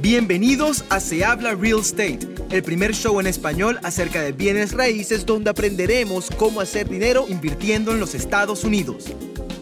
Bienvenidos 0.00 0.84
a 0.88 0.98
Se 0.98 1.24
Habla 1.24 1.54
Real 1.54 1.80
Estate, 1.80 2.18
el 2.50 2.62
primer 2.62 2.94
show 2.94 3.20
en 3.20 3.26
español 3.26 3.78
acerca 3.82 4.22
de 4.22 4.32
bienes 4.32 4.72
raíces 4.72 5.24
donde 5.24 5.50
aprenderemos 5.50 6.30
cómo 6.36 6.60
hacer 6.60 6.88
dinero 6.88 7.26
invirtiendo 7.28 7.92
en 7.92 8.00
los 8.00 8.14
Estados 8.14 8.64
Unidos. 8.64 9.04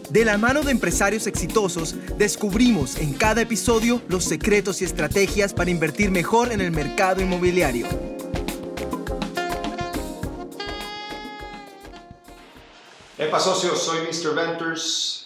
De 0.09 0.25
la 0.25 0.39
mano 0.39 0.63
de 0.63 0.71
empresarios 0.71 1.27
exitosos, 1.27 1.95
descubrimos 2.17 2.97
en 2.97 3.13
cada 3.13 3.41
episodio 3.41 4.01
los 4.07 4.23
secretos 4.23 4.81
y 4.81 4.85
estrategias 4.85 5.53
para 5.53 5.69
invertir 5.69 6.09
mejor 6.09 6.51
en 6.51 6.61
el 6.61 6.71
mercado 6.71 7.21
inmobiliario. 7.21 7.87
Epa 13.19 13.39
socios, 13.39 13.83
soy 13.83 13.99
Mr. 13.99 14.33
Ventures, 14.33 15.18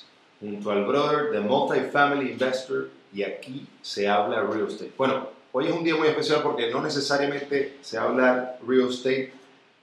junto 0.44 0.72
al 0.72 0.84
brother 0.84 1.32
de 1.32 1.40
Multifamily 1.40 2.32
Investor 2.32 2.90
y 3.14 3.24
aquí 3.24 3.66
se 3.82 4.10
habla 4.10 4.42
real 4.42 4.68
estate. 4.68 4.92
Bueno, 4.98 5.30
hoy 5.54 5.68
es 5.68 5.72
un 5.72 5.86
día 5.86 5.96
muy 5.96 6.10
especial 6.10 6.42
porque 6.44 6.70
no 6.70 6.82
necesariamente 6.82 7.78
se 7.82 7.98
habla 7.98 8.58
real 8.68 8.90
estate, 8.90 9.32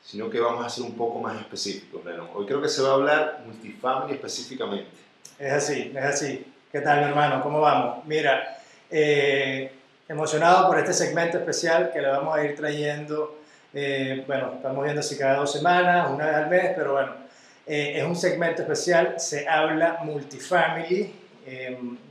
sino 0.04 0.28
que 0.28 0.38
vamos 0.38 0.66
a 0.66 0.68
ser 0.68 0.84
un 0.84 0.94
poco 0.94 1.18
más 1.18 1.40
específicos. 1.40 2.02
Hoy 2.34 2.44
creo 2.44 2.60
que 2.60 2.68
se 2.68 2.82
va 2.82 2.90
a 2.90 2.94
hablar 2.94 3.42
multifamily 3.46 4.12
específicamente. 4.12 4.90
Es 5.38 5.50
así, 5.50 5.92
es 5.96 6.04
así. 6.04 6.46
¿Qué 6.70 6.80
tal, 6.82 7.00
mi 7.00 7.04
hermano? 7.06 7.42
¿Cómo 7.42 7.62
vamos? 7.62 8.04
Mira, 8.04 8.58
eh, 8.90 9.72
emocionado 10.08 10.68
por 10.68 10.78
este 10.78 10.92
segmento 10.92 11.38
especial 11.38 11.90
que 11.90 12.02
le 12.02 12.08
vamos 12.08 12.36
a 12.36 12.44
ir 12.44 12.54
trayendo. 12.54 13.38
Eh, 13.72 14.24
bueno, 14.26 14.52
estamos 14.56 14.84
viendo 14.84 15.02
si 15.02 15.16
cada 15.16 15.36
dos 15.36 15.52
semanas, 15.52 16.10
una 16.10 16.26
vez 16.26 16.34
al 16.34 16.50
mes, 16.50 16.72
pero 16.76 16.92
bueno, 16.92 17.29
eh, 17.66 17.94
es 17.96 18.04
un 18.04 18.16
segmento 18.16 18.62
especial. 18.62 19.14
Se 19.18 19.48
habla 19.48 20.00
multifamily. 20.02 21.12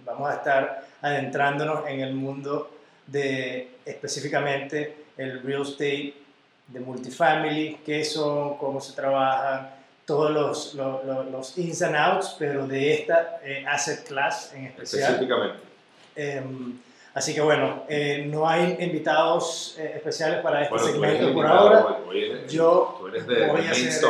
vamos 0.05 0.29
a 0.29 0.35
estar 0.35 0.83
adentrándonos 1.01 1.87
en 1.87 2.01
el 2.01 2.13
mundo 2.13 2.71
de 3.07 3.77
específicamente 3.85 4.95
el 5.17 5.41
real 5.43 5.63
estate 5.63 6.13
de 6.67 6.79
multifamily, 6.79 7.79
qué 7.85 8.05
son, 8.05 8.57
cómo 8.57 8.79
se 8.79 8.93
trabaja, 8.93 9.75
todos 10.05 10.31
los, 10.31 10.73
los, 10.73 11.29
los 11.29 11.57
ins 11.57 11.81
and 11.81 11.95
outs, 11.95 12.35
pero 12.39 12.65
de 12.65 12.93
esta 12.93 13.39
eh, 13.43 13.65
asset 13.67 14.07
class 14.07 14.53
en 14.55 14.65
especial. 14.65 15.13
Específicamente. 15.13 15.59
Em, 16.15 16.79
así 17.13 17.33
que 17.33 17.41
bueno, 17.41 17.83
eh, 17.87 18.25
no 18.27 18.47
hay 18.47 18.77
invitados 18.79 19.75
eh, 19.77 19.93
especiales 19.95 20.39
para 20.41 20.63
este 20.63 20.79
segmento 20.79 21.33
por 21.33 21.45
ahora. 21.45 21.97
yo, 22.47 22.99
voy 23.01 23.67
a 23.67 23.73
ser, 23.73 24.09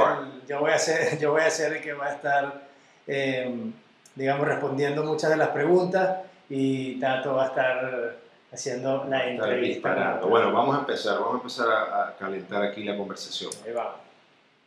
yo, 0.50 0.60
voy 0.60 0.72
a 0.72 0.80
ser, 0.80 1.18
yo 1.22 1.32
voy 1.32 1.42
a 1.42 1.50
ser 1.50 1.74
el 1.74 1.82
que 1.82 1.94
va 1.94 2.08
a 2.08 2.14
estar, 2.16 2.68
em, 3.08 3.72
digamos, 4.16 4.48
respondiendo 4.48 5.04
muchas 5.04 5.30
de 5.30 5.38
las 5.38 5.50
preguntas 5.50 6.18
y 6.50 7.00
Tato 7.00 7.36
va 7.36 7.46
a 7.46 7.48
estar 7.48 8.18
haciendo 8.52 9.06
la 9.08 9.30
entrevista. 9.30 10.20
Bueno, 10.28 10.52
vamos 10.52 10.76
a 10.76 10.80
empezar, 10.80 11.20
vamos 11.20 11.36
a 11.36 11.38
empezar 11.38 11.68
a, 11.70 12.16
calentar 12.18 12.64
aquí 12.64 12.84
la 12.84 12.98
conversación. 12.98 13.52
Ahí 13.66 13.72
va. 13.72 13.96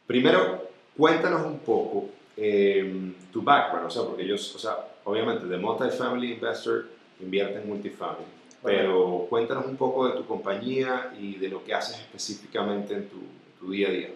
Primero, 0.07 0.71
cuéntanos 0.97 1.45
un 1.45 1.59
poco 1.59 2.09
eh, 2.37 3.13
tu 3.33 3.43
background, 3.43 3.87
o 3.89 3.91
sea, 3.91 4.05
porque 4.05 4.27
yo, 4.27 4.37
o 4.37 4.39
sea, 4.39 4.77
obviamente 5.05 5.47
de 5.47 5.57
multifamily 5.57 6.35
investor 6.35 6.87
invierte 7.21 7.59
en 7.59 7.69
multifamily, 7.69 8.25
pero 8.63 9.27
cuéntanos 9.29 9.67
un 9.67 9.77
poco 9.77 10.09
de 10.09 10.17
tu 10.17 10.27
compañía 10.27 11.13
y 11.19 11.37
de 11.37 11.49
lo 11.49 11.65
que 11.65 11.75
haces 11.75 11.99
específicamente 11.99 12.95
en 12.95 13.09
tu, 13.09 13.19
tu 13.59 13.73
día 13.73 13.89
a 13.89 13.91
día. 13.91 14.09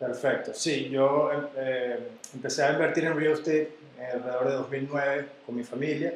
Perfecto, 0.00 0.52
sí, 0.54 0.88
yo 0.88 1.30
eh, 1.56 1.98
empecé 2.34 2.64
a 2.64 2.72
invertir 2.72 3.04
en 3.04 3.16
real 3.16 3.34
estate 3.34 3.70
alrededor 4.12 4.48
de 4.48 4.54
2009 4.54 5.26
con 5.46 5.54
mi 5.54 5.62
familia 5.62 6.14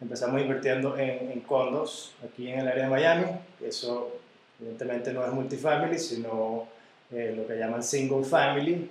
empezamos 0.00 0.40
invirtiendo 0.40 0.96
en, 0.96 1.30
en, 1.30 1.40
condos 1.40 2.14
aquí 2.24 2.48
en 2.48 2.60
el 2.60 2.68
área 2.68 2.84
de 2.84 2.90
Miami. 2.90 3.26
Eso 3.64 4.16
evidentemente 4.60 5.12
no 5.12 5.24
es 5.24 5.32
multifamily, 5.32 5.98
sino 5.98 6.68
eh, 7.10 7.34
lo 7.36 7.46
que 7.46 7.56
llaman 7.56 7.82
single 7.82 8.24
family. 8.24 8.90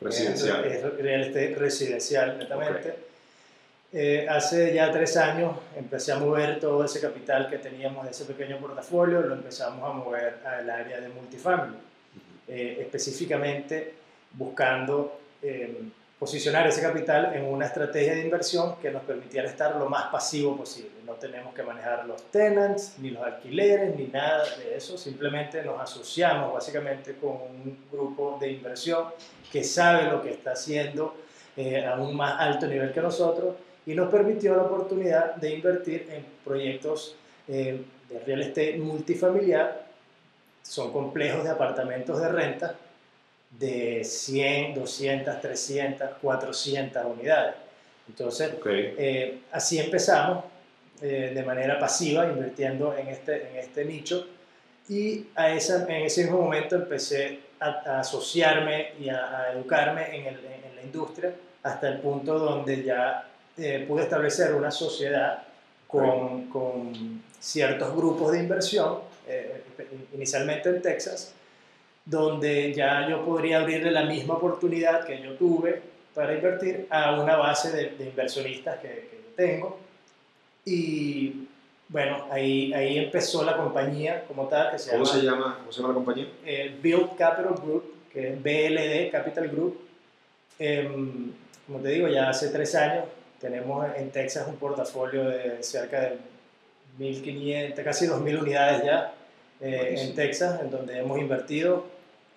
Residencial. 0.00 0.64
Es, 0.64 0.82
real 0.98 1.22
estate 1.22 1.54
residencial, 1.54 2.38
netamente. 2.38 2.94
Eh, 3.94 4.26
hace 4.28 4.74
ya 4.74 4.90
tres 4.90 5.16
años 5.18 5.54
empecé 5.76 6.12
a 6.12 6.18
mover 6.18 6.58
todo 6.58 6.84
ese 6.84 6.98
capital 6.98 7.48
que 7.50 7.58
teníamos 7.58 8.04
de 8.04 8.10
ese 8.10 8.24
pequeño 8.24 8.58
portafolio, 8.58 9.20
lo 9.20 9.34
empezamos 9.34 9.88
a 9.88 9.92
mover 9.92 10.38
al 10.46 10.68
área 10.70 10.98
de 10.98 11.10
multifamily, 11.10 11.76
eh, 12.48 12.78
específicamente 12.80 13.94
buscando 14.32 15.18
posicionar 16.22 16.68
ese 16.68 16.80
capital 16.80 17.34
en 17.34 17.44
una 17.46 17.66
estrategia 17.66 18.14
de 18.14 18.20
inversión 18.20 18.76
que 18.80 18.92
nos 18.92 19.02
permitiera 19.02 19.48
estar 19.48 19.74
lo 19.74 19.88
más 19.88 20.04
pasivo 20.04 20.56
posible. 20.56 20.90
No 21.04 21.14
tenemos 21.14 21.52
que 21.52 21.64
manejar 21.64 22.06
los 22.06 22.22
tenants, 22.30 22.94
ni 23.00 23.10
los 23.10 23.24
alquileres, 23.24 23.96
ni 23.96 24.06
nada 24.06 24.44
de 24.56 24.76
eso. 24.76 24.96
Simplemente 24.96 25.64
nos 25.64 25.80
asociamos 25.80 26.54
básicamente 26.54 27.16
con 27.16 27.30
un 27.32 27.76
grupo 27.90 28.38
de 28.40 28.52
inversión 28.52 29.06
que 29.50 29.64
sabe 29.64 30.04
lo 30.12 30.22
que 30.22 30.30
está 30.30 30.52
haciendo 30.52 31.16
eh, 31.56 31.84
a 31.84 31.96
un 31.96 32.16
más 32.16 32.38
alto 32.38 32.68
nivel 32.68 32.92
que 32.92 33.00
nosotros 33.00 33.56
y 33.84 33.92
nos 33.94 34.08
permitió 34.08 34.54
la 34.54 34.62
oportunidad 34.62 35.34
de 35.34 35.56
invertir 35.56 36.06
en 36.08 36.24
proyectos 36.44 37.16
eh, 37.48 37.82
de 38.08 38.18
real 38.20 38.42
estate 38.42 38.78
multifamiliar. 38.78 39.81
Son 40.62 40.92
complejos 40.92 41.44
de 41.44 41.50
apartamentos 41.50 42.20
de 42.20 42.28
renta 42.28 42.74
de 43.50 44.02
100, 44.04 44.74
200, 44.74 45.40
300, 45.40 46.10
400 46.20 47.04
unidades. 47.04 47.54
Entonces, 48.08 48.52
eh, 48.66 49.40
así 49.52 49.78
empezamos 49.78 50.44
eh, 51.00 51.32
de 51.34 51.42
manera 51.42 51.78
pasiva, 51.78 52.26
invirtiendo 52.26 52.96
en 52.96 53.08
este, 53.08 53.50
en 53.50 53.56
este 53.56 53.84
nicho. 53.84 54.26
Y 54.88 55.26
a 55.34 55.50
esa, 55.50 55.84
en 55.84 56.04
ese 56.04 56.22
mismo 56.22 56.42
momento 56.42 56.76
empecé 56.76 57.40
a, 57.60 58.00
asociarme 58.00 58.92
y 59.00 59.08
a, 59.08 59.52
educarme 59.52 60.16
en, 60.16 60.26
el, 60.26 60.44
en, 60.44 60.76
la 60.76 60.82
industria 60.82 61.32
hasta 61.62 61.88
el 61.88 61.98
punto 61.98 62.38
donde 62.38 62.82
ya 62.82 63.28
eh, 63.56 63.84
pude 63.86 64.02
establecer 64.02 64.52
una 64.54 64.70
sociedad 64.70 65.44
con, 65.86 66.48
con 66.48 67.22
ciertos 67.38 67.94
grupos 67.94 68.32
de 68.32 68.40
inversión, 68.40 68.98
inicialmente 70.12 70.68
en 70.68 70.82
Texas, 70.82 71.34
donde 72.04 72.72
ya 72.72 73.08
yo 73.08 73.24
podría 73.24 73.60
abrirle 73.60 73.90
la 73.90 74.04
misma 74.04 74.34
oportunidad 74.34 75.04
que 75.04 75.22
yo 75.22 75.34
tuve 75.34 75.80
para 76.14 76.34
invertir 76.34 76.86
a 76.90 77.20
una 77.20 77.36
base 77.36 77.70
de, 77.70 78.04
inversionistas 78.04 78.78
que, 78.80 78.88
que, 78.88 79.20
yo 79.22 79.34
tengo. 79.34 79.78
Y 80.64 81.46
bueno, 81.88 82.26
ahí, 82.30 82.72
ahí 82.72 82.98
empezó 82.98 83.44
la 83.44 83.56
compañía 83.56 84.24
como 84.26 84.48
tal. 84.48 84.70
Que 84.72 84.78
se 84.78 84.92
¿Cómo, 84.92 85.06
se 85.06 85.22
llama, 85.22 85.56
¿Cómo 85.60 85.72
se 85.72 85.80
llama 85.80 85.88
la 85.88 85.94
compañía? 85.94 86.26
Eh, 86.44 86.78
Build 86.82 87.16
Capital 87.16 87.54
Group, 87.54 87.94
que 88.12 88.32
es 88.32 88.42
BLD 88.42 89.10
Capital 89.10 89.48
Group. 89.48 89.80
Em, 90.58 91.32
como 91.66 91.80
te 91.80 91.88
digo, 91.88 92.08
ya 92.08 92.28
hace 92.28 92.48
tres 92.48 92.74
años 92.74 93.04
tenemos 93.40 93.86
en 93.96 94.10
Texas 94.10 94.46
un 94.48 94.56
portafolio 94.56 95.24
de 95.24 95.62
cerca 95.62 96.00
de 96.00 96.18
1.500, 96.98 97.84
casi 97.84 98.06
2.000 98.06 98.40
unidades 98.40 98.84
ya 98.84 99.14
eh, 99.60 99.94
en 99.98 100.14
Texas, 100.14 100.60
en 100.60 100.70
donde 100.70 100.98
hemos 100.98 101.18
invertido 101.18 101.84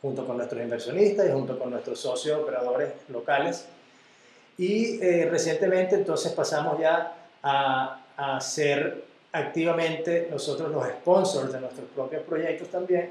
junto 0.01 0.25
con 0.25 0.37
nuestros 0.37 0.61
inversionistas 0.61 1.27
y 1.27 1.31
junto 1.31 1.57
con 1.57 1.71
nuestros 1.71 1.99
socios 1.99 2.39
operadores 2.39 2.91
locales. 3.09 3.67
Y 4.57 5.01
eh, 5.01 5.27
recientemente 5.29 5.95
entonces 5.95 6.31
pasamos 6.31 6.79
ya 6.79 7.13
a, 7.43 8.01
a, 8.15 8.39
ser 8.39 9.03
activamente 9.31 10.27
nosotros 10.31 10.71
los 10.71 10.87
sponsors 10.87 11.51
de 11.51 11.59
nuestros 11.59 11.89
propios 11.89 12.23
proyectos 12.23 12.69
también. 12.69 13.09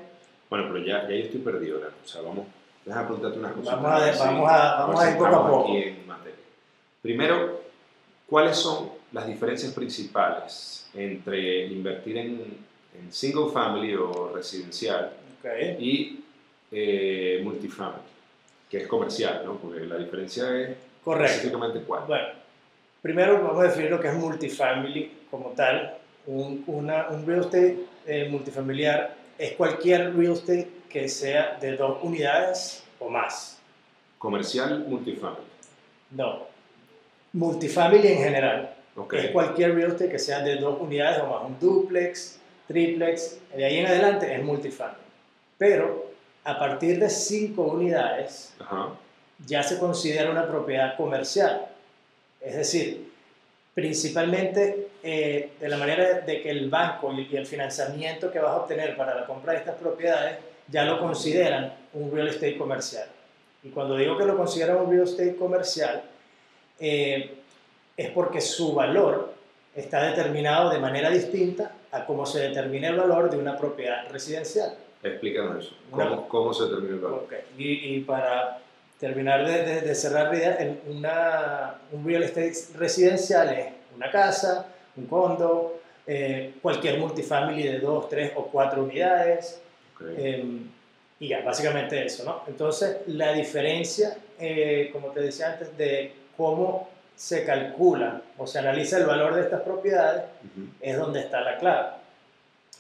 Bueno, 0.48 0.66
pero 0.72 0.84
ya, 0.84 1.02
ya 1.02 1.16
yo 1.16 1.24
estoy 1.24 1.40
perdido, 1.40 1.80
¿no? 1.80 1.86
O 1.86 2.08
sea, 2.08 2.22
vamos, 2.22 2.46
déjame 2.84 3.06
preguntarte 3.06 3.38
unas 3.38 3.52
cosas. 3.52 3.82
Vamos 3.82 3.90
a, 3.90 4.24
vamos 4.24 4.50
a, 4.50 4.74
vamos 4.76 5.00
a 5.00 5.10
ir 5.10 5.16
poco 5.18 5.36
a 5.36 5.48
poco. 5.48 5.74
Primero, 7.02 7.60
¿cuáles 8.30 8.56
son 8.56 8.88
las 9.14 9.28
diferencias 9.28 9.72
principales 9.72 10.86
entre 10.92 11.66
invertir 11.66 12.18
en, 12.18 12.58
en 12.98 13.12
single 13.12 13.50
family 13.52 13.94
o 13.94 14.32
residencial 14.34 15.12
okay. 15.38 15.76
y 15.78 16.24
eh, 16.72 17.40
multifamily, 17.44 18.02
que 18.68 18.78
es 18.78 18.88
comercial, 18.88 19.42
¿no? 19.44 19.56
Porque 19.56 19.80
la 19.86 19.98
diferencia 19.98 20.44
es 20.60 20.76
Correcto. 21.04 21.30
específicamente 21.30 21.80
cuál. 21.82 22.06
Bueno, 22.08 22.26
primero 23.00 23.40
vamos 23.40 23.60
a 23.60 23.68
definir 23.68 23.92
lo 23.92 24.00
que 24.00 24.08
es 24.08 24.14
multifamily 24.14 25.12
como 25.30 25.50
tal. 25.50 25.96
Un, 26.26 26.64
una, 26.66 27.08
un 27.10 27.24
real 27.24 27.42
estate 27.42 27.78
eh, 28.06 28.28
multifamiliar 28.28 29.14
es 29.38 29.52
cualquier 29.52 30.16
real 30.16 30.32
estate 30.32 30.68
que 30.88 31.08
sea 31.08 31.56
de 31.60 31.76
dos 31.76 31.98
unidades 32.02 32.82
o 32.98 33.08
más. 33.08 33.60
Comercial, 34.18 34.84
multifamily. 34.88 35.44
No, 36.10 36.48
multifamily 37.32 38.08
en 38.08 38.18
general. 38.18 38.74
Okay. 38.96 39.26
Es 39.26 39.30
cualquier 39.32 39.74
real 39.74 39.92
estate 39.92 40.10
que 40.10 40.18
sea 40.18 40.40
de 40.40 40.56
dos 40.56 40.80
unidades 40.80 41.20
o 41.22 41.26
más. 41.26 41.44
Un 41.44 41.58
duplex, 41.58 42.38
triplex, 42.68 43.38
de 43.54 43.64
ahí 43.64 43.78
en 43.78 43.86
adelante 43.86 44.32
es 44.32 44.42
multifamily. 44.42 44.98
Pero 45.58 46.10
a 46.44 46.58
partir 46.58 46.98
de 47.00 47.08
5 47.08 47.62
unidades 47.62 48.52
ya 49.46 49.62
se 49.62 49.78
considera 49.78 50.30
una 50.30 50.46
propiedad 50.46 50.96
comercial. 50.96 51.66
Es 52.40 52.56
decir, 52.56 53.12
principalmente 53.72 54.88
eh, 55.02 55.52
de 55.58 55.68
la 55.68 55.76
manera 55.76 56.20
de 56.20 56.42
que 56.42 56.50
el 56.50 56.68
banco 56.68 57.12
y 57.12 57.34
el 57.36 57.46
financiamiento 57.46 58.30
que 58.30 58.38
vas 58.38 58.52
a 58.52 58.56
obtener 58.58 58.96
para 58.96 59.14
la 59.14 59.26
compra 59.26 59.52
de 59.52 59.58
estas 59.60 59.76
propiedades 59.76 60.38
ya 60.68 60.84
lo 60.84 61.00
consideran 61.00 61.74
un 61.94 62.12
real 62.12 62.28
estate 62.28 62.56
comercial. 62.56 63.08
Y 63.62 63.70
cuando 63.70 63.96
digo 63.96 64.16
que 64.16 64.26
lo 64.26 64.36
consideran 64.36 64.76
un 64.76 64.90
real 64.90 65.04
estate 65.04 65.36
comercial, 65.36 66.02
eh, 66.78 67.43
es 67.96 68.10
porque 68.10 68.40
su 68.40 68.74
valor 68.74 69.34
está 69.74 70.02
determinado 70.04 70.70
de 70.70 70.78
manera 70.78 71.10
distinta 71.10 71.72
a 71.90 72.04
cómo 72.06 72.26
se 72.26 72.40
determina 72.40 72.88
el 72.88 72.96
valor 72.96 73.30
de 73.30 73.38
una 73.38 73.56
propiedad 73.56 74.08
residencial. 74.10 74.76
Explícanos 75.02 75.66
eso. 75.66 75.76
¿Cómo, 75.90 76.28
cómo 76.28 76.54
se 76.54 76.64
determina 76.64 76.94
el 76.94 77.00
valor? 77.00 77.28
Y, 77.58 77.96
y, 77.96 78.00
para 78.00 78.58
terminar 78.98 79.46
de, 79.46 79.80
de, 79.82 79.94
cerrar 79.94 80.28
la 80.28 80.36
idea, 80.36 80.76
una, 80.86 81.74
un 81.92 82.06
real 82.06 82.22
estate 82.22 82.54
residencial 82.76 83.50
es 83.50 83.66
una 83.94 84.10
casa, 84.10 84.66
un 84.96 85.06
condo, 85.06 85.80
eh, 86.06 86.54
cualquier 86.60 86.98
multifamily 86.98 87.62
de 87.64 87.80
dos, 87.80 88.08
tres 88.08 88.32
o 88.36 88.46
cuatro 88.46 88.82
unidades. 88.82 89.60
Em, 90.16 90.68
y 91.20 91.28
ya, 91.28 91.42
básicamente 91.42 92.04
eso, 92.04 92.24
¿no? 92.24 92.42
Entonces, 92.46 92.98
la 93.06 93.32
diferencia, 93.32 94.16
eh, 94.38 94.90
como 94.92 95.08
te 95.08 95.20
decía 95.20 95.52
antes, 95.52 95.76
de 95.76 96.12
cómo 96.36 96.88
se 97.16 97.44
calcula 97.44 98.22
o 98.38 98.46
se 98.46 98.58
analiza 98.58 98.98
el 98.98 99.06
valor 99.06 99.34
de 99.34 99.42
estas 99.42 99.62
propiedades, 99.62 100.24
es 100.80 100.96
donde 100.96 101.20
está 101.20 101.40
la 101.40 101.58
clave. 101.58 101.88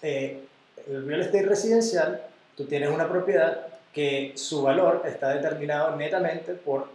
Eh, 0.02 0.40
el 0.88 1.06
real 1.06 1.20
estate 1.20 1.46
residencial, 1.46 2.20
tú 2.56 2.66
tienes 2.66 2.90
una 2.90 3.08
propiedad 3.08 3.66
que 3.92 4.32
su 4.34 4.62
valor 4.62 5.02
está 5.06 5.28
determinado 5.30 5.96
netamente 5.96 6.54
por 6.54 6.88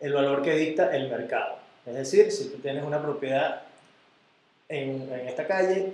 el 0.00 0.12
valor 0.12 0.42
que 0.42 0.54
dicta 0.54 0.94
el 0.96 1.10
mercado. 1.10 1.56
Es 1.84 1.94
decir, 1.94 2.32
si 2.32 2.48
tú 2.48 2.58
tienes 2.58 2.82
una 2.82 3.00
propiedad 3.00 3.62
en, 4.68 5.12
en 5.12 5.28
esta 5.28 5.46
calle, 5.46 5.92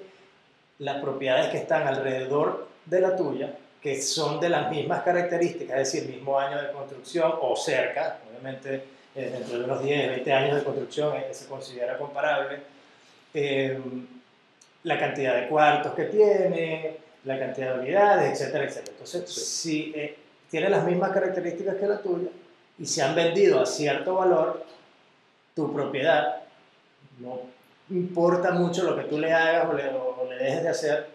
las 0.79 1.03
propiedades 1.03 1.49
que 1.49 1.59
están 1.59 1.87
alrededor 1.87 2.69
de 2.85 3.01
la 3.01 3.17
tuya, 3.17 3.57
que 3.83 4.01
son 4.01 4.41
de 4.41 4.49
las 4.49 4.71
mismas 4.71 5.03
características, 5.03 5.81
es 5.81 5.93
decir, 5.93 6.09
mismo 6.09 6.39
año 6.39 6.61
de 6.61 6.71
construcción 6.71 7.35
o 7.41 7.57
cerca, 7.57 8.19
obviamente 8.29 8.96
eh, 9.17 9.31
dentro 9.33 9.59
de 9.59 9.65
unos 9.65 9.83
10, 9.83 10.09
20 10.11 10.33
años 10.33 10.57
de 10.57 10.65
construcción 10.65 11.17
eh, 11.17 11.29
se 11.33 11.47
considera 11.47 11.97
comparable, 11.97 12.59
eh, 13.33 13.81
la 14.83 14.99
cantidad 14.99 15.41
de 15.41 15.49
cuartos 15.49 15.95
que 15.95 16.05
tiene, 16.05 16.99
la 17.25 17.39
cantidad 17.39 17.75
de 17.75 17.81
unidades, 17.81 18.33
etcétera, 18.33 18.65
etcétera. 18.65 18.93
Entonces, 18.93 19.31
si 19.31 19.95
tiene 20.51 20.69
las 20.69 20.85
mismas 20.85 21.13
características 21.13 21.77
que 21.77 21.87
la 21.87 21.99
tuya 22.03 22.29
y 22.79 22.85
se 22.85 23.03
han 23.03 23.15
vendido 23.15 23.61
a 23.61 23.67
cierto 23.67 24.17
valor, 24.17 24.65
tu 25.55 25.73
propiedad, 25.73 26.43
no 27.19 27.41
importa 27.89 28.53
mucho 28.53 28.85
lo 28.85 28.97
que 28.97 29.05
tú 29.05 29.19
le 29.19 29.33
hagas 29.33 29.67
o 29.69 29.73
le, 29.73 29.89
o 29.89 30.27
le 30.29 30.37
dejes 30.37 30.63
de 30.63 30.69
hacer, 30.69 31.07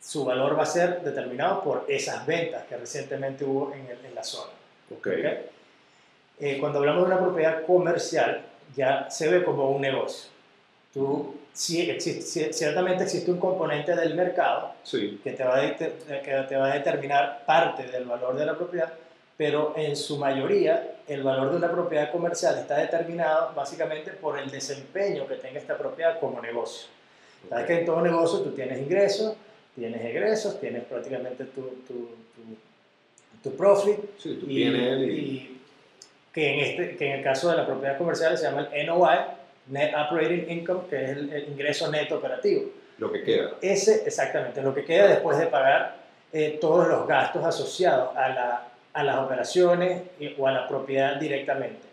su 0.00 0.24
valor 0.24 0.56
va 0.56 0.62
a 0.62 0.66
ser 0.66 1.02
determinado 1.02 1.62
por 1.64 1.84
esas 1.88 2.24
ventas 2.24 2.64
que 2.66 2.76
recientemente 2.76 3.44
hubo 3.44 3.74
en, 3.74 3.88
en 3.90 4.14
la 4.14 4.22
zona. 4.22 4.52
Okay. 4.98 5.55
Eh, 6.38 6.58
cuando 6.60 6.80
hablamos 6.80 7.08
de 7.08 7.14
una 7.14 7.22
propiedad 7.22 7.64
comercial, 7.64 8.42
ya 8.76 9.10
se 9.10 9.28
ve 9.28 9.44
como 9.44 9.70
un 9.70 9.80
negocio. 9.80 10.30
Tú, 10.92 11.34
sí, 11.52 11.90
existe, 11.90 12.52
ciertamente 12.52 13.04
existe 13.04 13.30
un 13.30 13.38
componente 13.38 13.94
del 13.94 14.14
mercado 14.14 14.72
que, 14.90 15.32
te 15.32 15.44
va 15.44 15.56
a, 15.56 15.76
que 15.76 16.44
te 16.48 16.56
va 16.56 16.72
a 16.72 16.74
determinar 16.74 17.44
parte 17.46 17.86
del 17.86 18.04
valor 18.04 18.36
de 18.36 18.46
la 18.46 18.56
propiedad, 18.56 18.92
pero 19.36 19.74
en 19.76 19.96
su 19.96 20.18
mayoría 20.18 20.96
el 21.06 21.22
valor 21.22 21.50
de 21.50 21.56
una 21.56 21.70
propiedad 21.70 22.10
comercial 22.10 22.58
está 22.58 22.78
determinado 22.78 23.52
básicamente 23.54 24.10
por 24.12 24.38
el 24.38 24.50
desempeño 24.50 25.26
que 25.26 25.36
tenga 25.36 25.58
esta 25.58 25.76
propiedad 25.76 26.18
como 26.18 26.40
negocio. 26.40 26.88
Sabes 27.48 27.66
que 27.66 27.78
en 27.80 27.86
todo 27.86 28.00
negocio 28.00 28.40
tú 28.40 28.50
tienes 28.50 28.78
ingresos, 28.78 29.36
tienes 29.74 30.04
egresos, 30.04 30.58
tienes 30.58 30.84
prácticamente 30.84 31.44
tu, 31.44 31.62
tu, 31.86 32.08
tu, 33.42 33.56
profit. 33.56 33.98
Sí, 34.18 34.40
y, 34.48 34.62
y, 34.64 35.55
que, 36.36 36.52
en 36.52 36.60
este, 36.60 36.96
que 36.98 37.06
en 37.08 37.12
el 37.16 37.24
caso 37.24 37.50
de 37.50 37.56
la 37.56 37.64
propiedad 37.64 37.96
comercial 37.96 38.36
se 38.36 38.44
llama 38.44 38.68
el 38.70 38.86
NOI, 38.86 39.16
Net 39.68 39.94
Operating 39.96 40.50
Income, 40.50 40.82
que 40.90 41.02
es 41.02 41.10
el, 41.16 41.48
ingreso 41.48 41.90
neto 41.90 42.18
operativo. 42.18 42.70
Lo 42.98 43.10
que 43.10 43.22
queda. 43.22 43.52
Ese, 43.62 44.02
exactamente, 44.04 44.60
lo 44.60 44.74
que 44.74 44.84
queda 44.84 45.08
después 45.08 45.38
de 45.38 45.46
pagar 45.46 45.96
eh, 46.34 46.58
todos 46.60 46.88
los 46.88 47.08
gastos 47.08 47.42
asociados 47.42 48.14
a, 48.14 48.28
la, 48.28 48.68
a 48.92 49.02
las 49.02 49.16
operaciones 49.16 50.02
o 50.36 50.46
a 50.46 50.52
la 50.52 50.68
propiedad 50.68 51.16
directamente. 51.16 51.86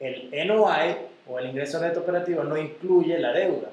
El 0.00 0.30
NOI 0.48 0.96
o 1.28 1.38
el 1.38 1.46
ingreso 1.46 1.80
neto 1.80 2.00
operativo 2.00 2.42
no 2.42 2.56
incluye 2.56 3.16
la 3.20 3.32
deuda 3.32 3.68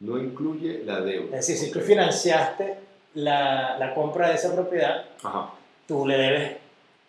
no 0.00 0.18
incluye 0.18 0.82
la 0.84 1.00
deuda. 1.02 1.38
Es 1.38 1.46
decir, 1.46 1.56
si 1.56 1.70
tú 1.70 1.80
financiaste 1.80 2.74
la, 3.16 3.76
la, 3.78 3.94
compra 3.94 4.28
de 4.30 4.36
esa 4.36 4.54
propiedad, 4.54 5.04
tú 5.86 6.06
le 6.06 6.16
debes, 6.16 6.56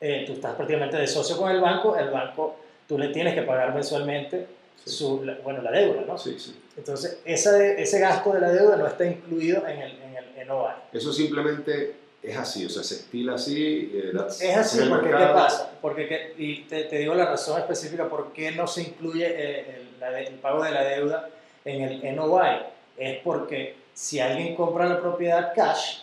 eh, 0.02 0.24
tú 0.26 0.34
estás 0.34 0.56
prácticamente 0.56 0.98
de 0.98 1.08
socio 1.08 1.38
con 1.38 1.52
el 1.52 1.62
banco, 1.62 1.96
el 1.96 2.10
banco, 2.10 2.56
tú 2.88 2.98
le 2.98 3.10
tienes 3.10 3.36
que 3.36 3.44
pagar 3.44 3.74
mensualmente 3.74 4.48
su, 4.84 5.24
la, 5.24 5.38
bueno, 5.44 5.62
la 5.62 5.72
deuda, 5.72 6.02
¿no? 6.08 6.18
Sí, 6.18 6.38
sí. 6.40 6.60
Entonces, 6.76 7.20
ese, 7.24 7.82
ese 7.82 8.00
gasto 8.00 8.34
de 8.34 8.42
la 8.42 8.50
deuda 8.50 8.76
no 8.78 8.88
está 8.88 9.06
incluido 9.06 9.68
en 9.68 9.80
el, 9.80 9.92
en 10.02 10.40
el 10.40 10.48
NOI. 10.48 10.74
Eso 10.92 11.14
simplemente 11.14 11.96
es 12.24 12.38
así, 12.38 12.66
o 12.66 12.70
sea, 12.70 12.84
se 12.84 12.96
estila 12.96 13.36
así. 13.36 13.92
Eh, 13.94 14.12
es 14.28 14.58
así, 14.58 14.80
porque 14.90 15.10
¿qué 15.10 15.26
pasa? 15.34 15.72
Porque, 15.82 16.34
y 16.38 16.62
te, 16.64 16.86
te, 16.86 16.98
digo 16.98 17.14
la 17.14 17.26
razón 17.26 17.60
específica 17.60 18.10
por 18.10 18.34
qué 18.34 18.52
no 18.52 18.68
se 18.68 18.82
incluye 18.82 19.28
eh, 19.28 19.82
el, 20.02 20.16
el, 20.16 20.34
pago 20.36 20.64
de 20.64 20.72
la 20.72 20.84
deuda 20.84 21.30
en 21.64 21.82
el 21.82 22.16
NOI 22.16 22.58
es 22.98 23.20
porque 23.20 23.76
si 23.94 24.20
alguien 24.20 24.56
compra 24.56 24.88
la 24.88 25.00
propiedad 25.00 25.54
cash, 25.56 26.00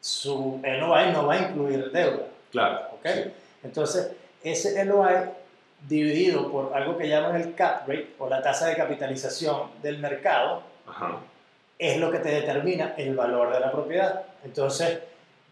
su 0.00 0.60
NOI 0.62 1.12
no 1.12 1.26
va 1.26 1.34
a 1.34 1.48
incluir 1.48 1.90
deuda. 1.90 2.26
Claro. 2.50 2.88
¿okay? 2.98 3.34
Entonces, 3.62 4.12
ese 4.42 4.84
NOI 4.84 5.30
dividido 5.88 6.50
por 6.50 6.74
algo 6.74 6.96
que 6.96 7.08
llaman 7.08 7.36
el 7.36 7.54
cap 7.54 7.88
rate 7.88 8.14
o 8.18 8.28
la 8.28 8.42
tasa 8.42 8.66
de 8.66 8.76
capitalización 8.76 9.70
del 9.82 9.98
mercado, 9.98 10.62
es 11.78 11.96
lo 11.98 12.10
que 12.10 12.18
te 12.18 12.28
determina 12.28 12.94
el 12.96 13.14
valor 13.14 13.52
de 13.52 13.60
la 13.60 13.72
propiedad. 13.72 14.22
Entonces, 14.44 14.98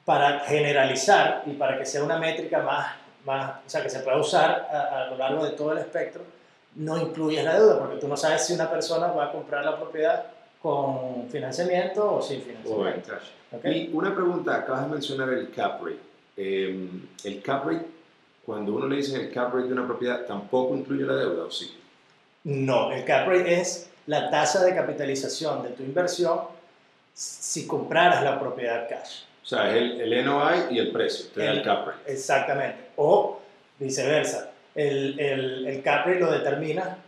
para 0.05 0.41
generalizar 0.41 1.43
y 1.47 1.53
para 1.53 1.79
que 1.79 1.87
sea 1.87 2.03
una 2.03 2.19
métrica 2.19 2.61
más, 2.61 2.95
más 3.25 3.57
o 3.67 3.69
sea, 3.69 3.83
que 3.83 3.89
se 3.89 4.01
pueda 4.01 4.19
usar 4.19 4.69
a, 4.71 5.05
a 5.05 5.07
lo 5.07 5.17
largo 5.17 5.45
de 5.45 5.53
todo 5.53 5.73
el 5.73 5.79
espectro, 5.79 6.23
no 6.75 6.99
incluyes 6.99 7.45
la 7.45 7.55
deuda, 7.55 7.79
porque 7.79 7.97
tú 7.97 8.09
no 8.09 8.17
sabes 8.17 8.47
si 8.47 8.53
una 8.53 8.71
persona 8.71 9.09
va 9.09 9.27
a 9.27 9.33
comprar 9.33 9.65
la 9.65 9.77
propiedad 9.77 10.27
con 10.61 11.29
financiamiento 11.31 12.17
o 12.17 12.23
sin 12.23 12.43
financiamiento. 12.43 13.19
Y 13.65 13.91
una 13.93 14.15
pregunta, 14.15 14.57
acabas 14.57 14.83
de 14.85 14.89
mencionar 14.89 15.29
el 15.31 15.51
cap 15.51 15.81
rate. 15.83 16.08
Em, 16.41 17.09
el 17.25 17.43
cap 17.43 17.67
rate, 17.67 17.85
cuando 18.47 18.77
uno 18.77 18.87
le 18.87 18.97
dice 18.97 19.17
el 19.17 19.33
cap 19.33 19.53
rate 19.53 19.67
de 19.67 19.73
una 19.73 19.87
propiedad, 19.87 20.25
¿tampoco 20.25 20.77
incluye 20.77 21.05
la 21.05 21.17
deuda 21.17 21.45
o 21.45 21.51
sí? 21.51 21.77
No, 22.45 22.93
el 22.93 23.05
cap 23.05 23.27
rate 23.27 23.61
es 23.61 23.91
la 24.07 24.31
tasa 24.31 24.65
de 24.65 24.73
capitalización 24.75 25.65
de 25.65 25.71
tu 25.71 25.83
inversión 25.83 26.41
si 27.13 27.67
compraras 27.67 28.23
la 28.23 28.39
propiedad 28.39 28.89
cash. 28.89 29.23
O 29.43 29.47
sea, 29.47 29.71
es 29.71 29.77
el, 29.83 30.01
el 30.01 30.25
NOI 30.25 30.67
y 30.71 30.79
el 30.79 30.93
precio, 30.93 31.27
te 31.35 31.43
da 31.43 31.51
el 31.51 31.63
cap 31.63 31.89
rate. 31.89 32.13
Exactamente. 32.13 32.79
O 32.97 33.41
viceversa 33.81 34.53
el, 34.77 35.19
el, 35.19 35.67
el 35.67 35.83
cap 35.83 36.07
rate 36.07 36.21
lo 36.21 36.31
determina 36.31 36.99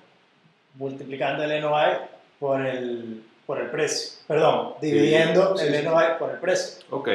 multiplicando 0.74 1.44
el 1.44 1.60
NOI 1.60 1.98
por 2.40 2.66
el, 2.66 3.22
por 3.46 3.60
el 3.60 3.70
precio. 3.70 4.18
Perdón, 4.26 4.74
dividiendo 4.80 5.56
el 5.60 5.84
NOI 5.84 6.18
por 6.18 6.30
el 6.32 6.38
precio. 6.38 6.84
ok. 6.90 7.08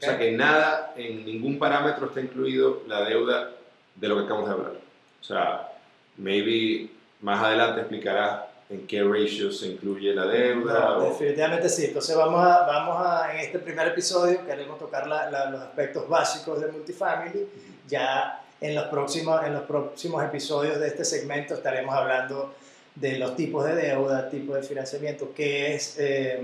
O 0.00 0.02
sea 0.02 0.18
que 0.18 0.32
nada, 0.32 0.94
en 0.96 1.26
ningún 1.26 1.58
parámetro 1.58 2.06
está 2.06 2.20
incluido 2.20 2.82
la 2.88 3.04
deuda 3.04 3.50
de 3.94 4.08
lo 4.08 4.16
que 4.16 4.24
acabamos 4.24 4.48
de 4.48 4.54
hablar. 4.54 4.72
O 5.20 5.24
sea, 5.24 5.68
maybe 6.16 6.88
más 7.20 7.42
adelante 7.42 7.80
explicará 7.80 8.48
en 8.70 8.86
qué 8.86 9.02
ratio 9.02 9.52
se 9.52 9.66
incluye 9.66 10.14
la 10.14 10.24
deuda. 10.24 11.00
Definitivamente 11.00 11.68
sí. 11.68 11.86
Entonces 11.86 12.16
vamos 12.16 12.40
a, 12.42 12.64
vamos 12.66 13.06
a, 13.06 13.34
en 13.34 13.40
este 13.40 13.58
primer 13.58 13.88
episodio 13.88 14.46
queremos 14.46 14.78
tocar 14.78 15.06
la, 15.06 15.50
los 15.50 15.60
aspectos 15.60 16.08
básicos 16.08 16.60
de 16.60 16.72
multifamily. 16.72 17.46
Ya 17.86 18.42
en 18.60 18.74
los, 18.74 18.84
próximos, 18.84 19.44
en 19.44 19.54
los 19.54 19.64
próximos 19.64 20.24
episodios 20.24 20.78
de 20.78 20.86
este 20.86 21.04
segmento 21.04 21.54
estaremos 21.54 21.94
hablando 21.94 22.54
de 22.94 23.18
los 23.18 23.36
tipos 23.36 23.66
de 23.66 23.74
deuda, 23.74 24.30
tipos 24.30 24.56
de 24.56 24.62
financiamiento, 24.62 25.32
que 25.34 25.74
es 25.74 25.96
eh, 25.98 26.42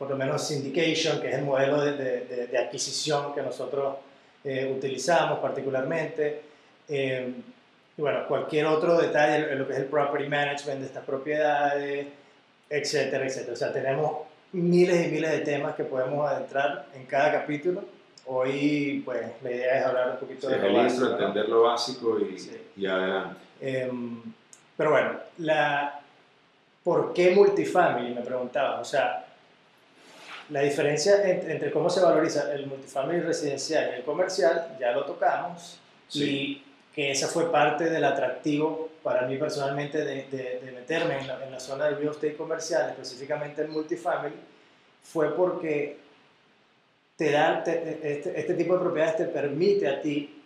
por 0.00 0.08
lo 0.08 0.16
menos 0.16 0.48
syndication, 0.48 1.20
que 1.20 1.28
es 1.28 1.34
el 1.34 1.44
modelo 1.44 1.82
de, 1.82 1.92
de, 1.92 2.46
de 2.46 2.58
adquisición 2.58 3.34
que 3.34 3.42
nosotros 3.42 3.96
eh, 4.42 4.72
utilizamos 4.74 5.40
particularmente. 5.40 6.40
Eh, 6.88 7.34
y 7.98 8.00
bueno, 8.00 8.26
cualquier 8.26 8.64
otro 8.64 8.98
detalle 8.98 9.54
lo 9.56 9.66
que 9.66 9.74
es 9.74 9.80
el 9.80 9.84
property 9.84 10.26
management 10.26 10.80
de 10.80 10.86
estas 10.86 11.04
propiedades, 11.04 12.06
etcétera, 12.70 13.26
etcétera. 13.26 13.52
O 13.52 13.56
sea, 13.56 13.70
tenemos 13.74 14.22
miles 14.52 15.06
y 15.06 15.10
miles 15.10 15.32
de 15.32 15.40
temas 15.40 15.74
que 15.74 15.84
podemos 15.84 16.26
adentrar 16.26 16.86
en 16.94 17.04
cada 17.04 17.30
capítulo 17.30 17.84
Hoy, 18.32 19.02
pues, 19.04 19.20
la 19.42 19.50
idea 19.50 19.78
es 19.80 19.84
hablar 19.86 20.10
un 20.12 20.16
poquito 20.18 20.48
de 20.48 20.56
lo 20.56 20.72
básico. 20.72 21.06
entender 21.10 21.48
lo 21.48 21.62
básico 21.62 22.18
y, 22.20 22.36
y 22.80 22.86
adelante. 22.86 23.36
Em, 23.60 24.22
pero 24.76 24.90
bueno, 24.92 25.12
la, 25.38 26.00
¿por 26.84 27.12
qué 27.12 27.34
multifamily? 27.34 28.14
Me 28.14 28.20
preguntaba. 28.20 28.80
O 28.80 28.84
sea, 28.84 29.26
la 30.50 30.60
diferencia 30.60 31.22
entre, 31.28 31.70
cómo 31.70 31.88
se 31.88 32.00
valoriza 32.00 32.52
el 32.52 32.66
multifamily 32.66 33.20
residencial 33.20 33.90
y 33.92 33.96
el 33.96 34.04
comercial, 34.04 34.76
ya 34.80 34.92
lo 34.92 35.04
tocamos. 35.04 35.78
Y 36.12 36.62
que 36.94 37.12
esa 37.12 37.28
fue 37.28 37.52
parte 37.52 37.84
del 37.84 38.04
atractivo 38.04 38.88
para 39.02 39.26
mí 39.26 39.36
personalmente 39.36 40.04
de, 40.04 40.26
de, 40.30 40.72
meterme 40.72 41.20
en 41.20 41.28
la, 41.28 41.44
en 41.44 41.52
la, 41.52 41.60
zona 41.60 41.86
del 41.86 41.96
real 41.96 42.10
estate 42.10 42.36
comercial, 42.36 42.90
específicamente 42.90 43.62
el 43.62 43.68
multifamily, 43.68 44.34
fue 45.02 45.34
porque 45.36 45.98
te 47.16 47.30
da, 47.30 47.58
este, 47.58 48.40
este, 48.40 48.54
tipo 48.54 48.74
de 48.74 48.80
propiedades 48.80 49.16
te 49.18 49.24
permite 49.26 49.86
a 49.86 50.00
ti 50.00 50.42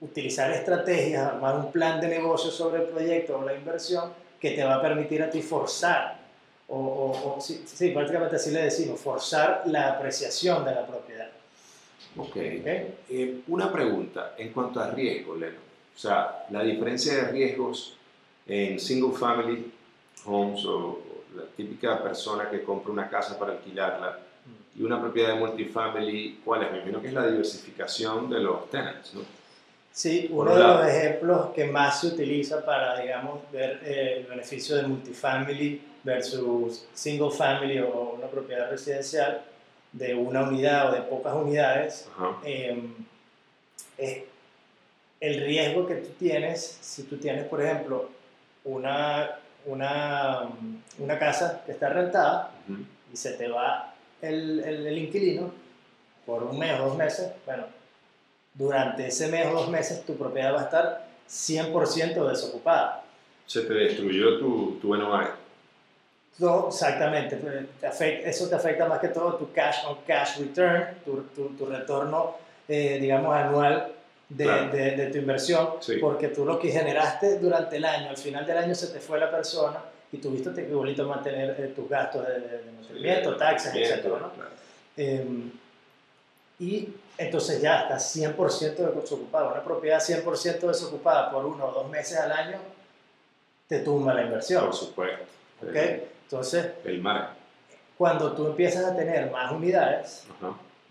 utilizar 0.00 0.50
estrategias, 0.52 1.26
armar 1.26 1.56
un 1.56 1.72
plan 1.72 2.00
de 2.00 2.08
negocio 2.08 2.50
sobre 2.50 2.82
el 2.82 2.88
proyecto 2.88 3.38
o 3.38 3.44
la 3.44 3.54
inversión 3.54 4.12
que 4.38 4.50
te 4.50 4.62
va 4.62 4.74
a 4.74 4.82
permitir 4.82 5.22
a 5.22 5.30
ti 5.30 5.40
forzar, 5.40 6.18
o, 6.68 7.36
o, 7.36 7.40
sí, 7.40 7.62
sí, 7.66 7.90
prácticamente 7.90 8.36
así 8.36 8.50
le 8.50 8.62
decimos, 8.62 9.00
forzar 9.00 9.62
la 9.66 9.90
apreciación 9.92 10.64
de 10.64 10.74
la 10.74 10.86
propiedad. 10.86 11.28
Ok. 12.16 12.28
¿Okay? 12.28 12.94
Eh, 13.10 13.40
una 13.48 13.70
pregunta 13.72 14.34
en 14.38 14.52
cuanto 14.52 14.80
a 14.80 14.90
riesgo, 14.90 15.36
Leno. 15.36 15.58
O 15.94 15.98
sea, 15.98 16.46
la 16.50 16.62
diferencia 16.62 17.14
de 17.14 17.30
riesgos 17.30 17.96
en 18.46 18.80
single 18.80 19.16
family 19.16 19.72
homes 20.26 20.64
o, 20.64 21.00
la 21.36 21.44
típica 21.56 22.00
persona 22.00 22.48
que 22.48 22.62
compra 22.62 22.92
una 22.92 23.10
casa 23.10 23.36
para 23.36 23.52
alquilarla 23.52 24.20
y 24.76 24.82
una 24.82 25.00
propiedad 25.00 25.34
de 25.34 25.40
multifamily, 25.40 26.40
¿cuál 26.44 26.62
es? 26.62 26.70
Me 26.70 26.78
imagino 26.78 27.00
que 27.00 27.08
es 27.08 27.12
la 27.12 27.26
diversificación 27.26 28.30
de 28.30 28.40
los 28.40 28.70
tenants, 28.70 29.14
¿no? 29.14 29.22
Sí, 29.90 30.28
uno 30.30 30.54
de 30.54 30.62
los 30.62 30.86
ejemplos 30.86 31.50
que 31.54 31.66
más 31.66 32.00
se 32.00 32.08
utiliza 32.08 32.64
para, 32.64 33.00
digamos, 33.00 33.40
ver 33.52 33.80
eh, 33.84 34.18
el 34.18 34.26
beneficio 34.26 34.76
de 34.76 34.88
multifamily 34.88 35.80
versus 36.04 36.86
single 36.92 37.30
family 37.30 37.78
o 37.80 38.14
una 38.18 38.26
propiedad 38.26 38.70
residencial 38.70 39.42
de 39.92 40.14
una 40.14 40.42
unidad 40.42 40.90
o 40.90 40.94
de 40.94 41.00
pocas 41.02 41.34
unidades, 41.34 42.08
es 43.96 44.22
el 45.20 45.40
riesgo 45.46 45.86
que 45.86 45.96
tú 45.96 46.10
tienes 46.18 46.78
si 46.80 47.04
tú 47.04 47.16
tienes, 47.16 47.46
por 47.46 47.62
ejemplo, 47.62 48.10
una, 48.64 49.38
una, 49.66 50.48
una 50.98 51.18
casa 51.18 51.62
que 51.64 51.72
está 51.72 51.88
rentada 51.88 52.52
y 53.12 53.16
se 53.16 53.32
te 53.32 53.48
va 53.48 53.94
el, 54.20 54.60
el, 54.60 54.86
el, 54.86 54.98
inquilino 54.98 55.52
por 56.26 56.42
un 56.42 56.58
mes 56.58 56.78
o 56.80 56.86
dos 56.86 56.96
meses, 56.96 57.32
bueno, 57.46 57.64
durante 58.54 59.06
ese 59.06 59.28
mes 59.28 59.46
o 59.46 59.52
dos 59.52 59.68
meses 59.68 60.04
tu 60.04 60.16
propiedad 60.16 60.54
va 60.54 60.62
a 60.62 60.64
estar 60.64 61.08
100% 61.28 62.28
desocupada. 62.28 63.04
Se 63.46 63.62
te 63.62 63.74
destruyó 63.74 64.38
tu, 64.38 64.78
tu 64.80 64.94
NOI. 64.94 65.43
No, 66.38 66.68
exactamente. 66.68 67.38
eso 68.24 68.48
te 68.48 68.54
afecta 68.54 68.86
más 68.86 68.98
que 68.98 69.08
todo 69.08 69.34
tu 69.36 69.52
cash 69.52 69.84
on 69.86 69.98
cash 70.06 70.38
return, 70.38 70.86
tu, 71.04 71.22
tu, 71.34 71.48
tu 71.56 71.66
retorno, 71.66 72.36
eh, 72.66 72.98
digamos, 73.00 73.34
anual 73.36 73.92
de, 74.28 74.68
de, 74.68 74.96
de 74.96 75.06
tu 75.12 75.18
inversión, 75.18 75.70
porque 76.00 76.28
tú 76.28 76.44
lo 76.44 76.58
que 76.58 76.70
generaste 76.70 77.38
durante 77.38 77.76
el 77.76 77.84
año, 77.84 78.10
al 78.10 78.16
final 78.16 78.44
del 78.44 78.58
año 78.58 78.74
se 78.74 78.88
te 78.88 78.98
fue 78.98 79.20
la 79.20 79.30
persona 79.30 79.78
y 80.10 80.18
tuviste 80.18 80.52
que 80.52 80.62
igualito 80.62 81.06
mantener 81.06 81.54
eh, 81.58 81.72
tus 81.74 81.88
gastos 81.88 82.26
de, 82.26 82.40
de 82.40 82.72
mantenimiento, 82.72 83.36
taxes, 83.36 83.74
etc. 83.74 84.06
¿no? 84.06 84.30
Eh, 84.96 85.50
y 86.58 86.88
entonces 87.18 87.60
ya 87.60 87.82
estás 87.82 88.16
100% 88.16 89.00
desocupado. 89.00 89.50
Una 89.52 89.62
propiedad 89.62 90.00
100% 90.00 90.60
desocupada 90.60 91.30
por 91.30 91.44
uno 91.44 91.66
o 91.66 91.72
dos 91.72 91.90
meses 91.90 92.18
al 92.18 92.32
año 92.32 92.58
te 93.68 93.80
tumba 93.80 94.14
la 94.14 94.22
inversión. 94.22 94.64
Por 94.64 94.74
supuesto. 94.74 95.24
¿Okay? 95.68 96.13
Entonces, 96.24 96.72
el 96.84 97.00
mar. 97.00 97.34
Cuando 97.96 98.32
tú 98.32 98.48
empiezas 98.48 98.84
a 98.84 98.96
tener 98.96 99.30
más 99.30 99.52
unidades, 99.52 100.26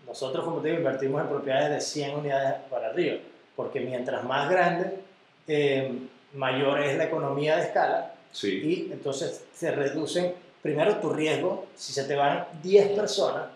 nosotros, 0.06 0.44
como 0.44 0.60
te 0.60 0.68
digo, 0.68 0.80
invertimos 0.80 1.22
en 1.22 1.28
propiedades 1.28 1.70
de 1.70 1.80
100 1.80 2.16
unidades 2.16 2.54
para 2.70 2.88
arriba, 2.88 3.16
porque 3.54 3.80
mientras 3.80 4.24
más 4.24 4.48
grande, 4.48 4.98
eh, 5.46 5.92
mayor 6.34 6.80
es 6.80 6.96
la 6.96 7.04
economía 7.04 7.56
de 7.56 7.62
escala 7.64 8.14
sí. 8.32 8.88
y 8.88 8.92
entonces 8.92 9.44
se 9.54 9.70
reducen 9.70 10.34
primero 10.62 10.96
tu 10.96 11.10
riesgo. 11.10 11.66
Si 11.76 11.92
se 11.92 12.04
te 12.04 12.14
van 12.14 12.46
10 12.62 12.98
personas, 12.98 13.48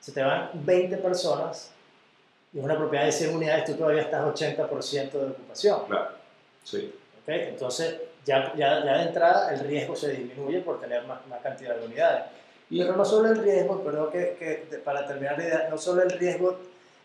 se 0.00 0.12
te 0.12 0.22
van 0.22 0.50
20 0.54 0.96
personas 0.98 1.72
y 2.52 2.58
en 2.58 2.64
una 2.64 2.76
propiedad 2.76 3.04
de 3.04 3.12
100 3.12 3.36
unidades 3.36 3.64
tú 3.64 3.74
todavía 3.74 4.02
estás 4.02 4.24
80% 4.24 5.10
de 5.12 5.26
ocupación. 5.26 5.86
Claro, 5.86 6.10
sí. 6.64 6.92
¿Okay? 7.22 7.48
Entonces, 7.48 7.96
ya, 8.24 8.52
ya, 8.54 8.84
ya, 8.84 8.98
de 8.98 9.02
entrada 9.04 9.52
el 9.52 9.60
riesgo 9.60 9.96
se 9.96 10.12
disminuye 10.12 10.60
por 10.60 10.80
tener 10.80 11.04
más, 11.04 11.26
más 11.26 11.40
cantidad 11.40 11.76
de 11.76 11.86
unidades. 11.86 12.24
Pero 12.68 12.96
no 12.96 13.04
solo 13.04 13.30
el 13.30 13.42
riesgo, 13.42 13.82
perdón 13.82 14.12
que, 14.12 14.36
que 14.38 14.78
para 14.78 15.06
terminar 15.06 15.36
la 15.38 15.44
idea, 15.44 15.68
no 15.68 15.76
solo 15.76 16.02
el 16.02 16.10
riesgo 16.10 16.56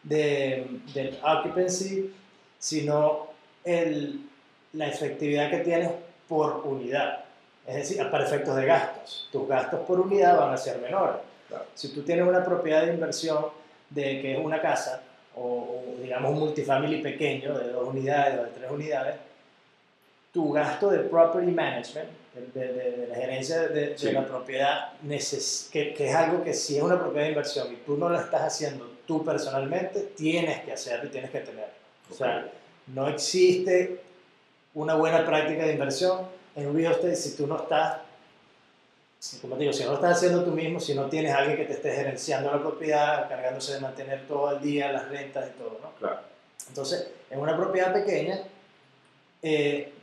de, 0.04 0.68
del 0.94 1.18
occupancy, 1.24 2.14
sino 2.60 3.30
el, 3.64 4.22
la 4.74 4.88
efectividad 4.88 5.50
que 5.50 5.60
tienes 5.60 5.92
por 6.28 6.62
unidad. 6.66 7.26
Es 7.66 7.76
decir, 7.76 8.10
para 8.12 8.26
efectos 8.26 8.56
de 8.56 8.66
gastos. 8.66 9.30
Tus 9.32 9.48
gastos 9.48 9.82
por 9.82 10.00
unidad 10.00 10.38
van 10.38 10.54
a 10.54 10.58
ser 10.58 10.78
menores. 10.80 11.18
Si 11.74 11.94
tú 11.94 12.04
tienes 12.04 12.28
una 12.28 12.44
propiedad 12.44 12.86
de 12.86 12.94
inversión 12.94 13.46
de 13.90 14.22
que 14.22 14.34
es 14.38 14.46
una 14.46 14.62
casa 14.62 15.02
o, 15.36 15.84
digamos 16.02 16.32
un 16.32 16.40
multifamily 16.40 17.02
pequeño 17.02 17.58
de 17.58 17.72
dos 17.72 17.88
unidades 17.88 18.40
o 18.40 18.44
de 18.44 18.50
tres 18.52 18.72
unidades, 18.72 19.16
tu 20.36 20.52
gasto 20.52 20.90
de 20.90 21.00
property 21.00 21.50
management, 21.50 22.10
de, 22.54 22.74
de, 22.74 23.08
la 23.08 23.16
gerencia 23.16 23.70
de, 23.70 23.96
la 24.12 24.28
propiedad, 24.28 24.92
que, 25.72 25.94
que, 25.94 26.10
es 26.10 26.14
algo 26.14 26.44
que 26.44 26.54
si 26.54 26.76
es 26.76 26.84
una 26.84 27.00
propiedad 27.00 27.24
de 27.24 27.30
inversión 27.30 27.72
y 27.72 27.78
tú 27.78 27.96
no 27.96 28.10
la 28.10 28.20
estás 28.20 28.42
haciendo 28.42 28.86
tú 29.08 29.24
personalmente, 29.24 30.02
tienes 30.18 30.62
que 30.66 30.74
hacerlo 30.74 31.06
y 31.06 31.10
tienes 31.10 31.32
que 31.32 31.40
tenerlo. 31.40 31.74
O 32.12 32.14
sea, 32.14 32.52
no 32.88 33.08
existe 33.08 34.02
una 34.74 34.96
buena 34.96 35.26
práctica 35.26 35.68
de 35.68 35.72
inversión 35.72 36.28
en 36.58 36.76
real 36.76 36.92
estate 36.92 37.16
si 37.16 37.38
tú 37.38 37.48
no 37.48 37.64
estás 37.64 38.00
como 39.42 39.56
te 39.56 39.62
digo, 39.62 39.74
si 39.74 39.84
no 39.84 39.92
lo 39.92 39.96
estás 39.96 40.18
haciendo 40.18 40.44
tú 40.44 40.52
mismo, 40.52 40.82
si 40.82 40.94
no 40.94 41.06
tienes 41.06 41.34
alguien 41.34 41.58
que 41.58 41.64
te 41.64 41.74
esté 41.74 41.94
gerenciando 41.94 42.52
la 42.52 42.60
propiedad, 42.60 43.24
encargándose 43.24 43.74
de 43.74 43.80
mantener 43.80 44.28
todo 44.28 44.52
el 44.52 44.62
día 44.62 44.92
las 44.92 45.10
rentas 45.10 45.50
y 45.50 45.58
todo, 45.58 45.80
¿no? 45.82 45.92
Claro. 45.98 46.20
Entonces, 46.68 47.08
en 47.32 47.40
una 47.40 47.58
propiedad 47.58 47.92
pequeña, 47.92 48.42
eh, 49.42 49.94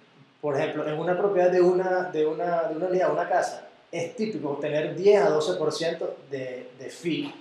por 0.42 0.58
ejemplo, 0.58 0.86
en 0.86 0.98
una 0.98 1.16
propiedad 1.16 1.50
de 1.52 1.62
una, 1.62 2.10
de 2.10 2.26
una, 2.26 2.64
de 2.64 2.74
una 2.74 2.86
unidad, 2.88 3.12
una 3.12 3.28
casa, 3.28 3.68
es 3.92 4.16
típico 4.16 4.58
tener 4.60 4.96
10 4.96 5.22
a 5.22 5.30
12% 5.30 6.08
de, 6.28 6.68
de 6.76 6.90
fee, 6.90 7.32